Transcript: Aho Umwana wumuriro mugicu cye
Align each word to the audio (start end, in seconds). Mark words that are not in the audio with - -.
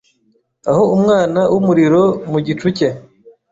Aho 0.69 0.83
Umwana 0.95 1.39
wumuriro 1.51 2.03
mugicu 2.31 2.67
cye 2.77 2.89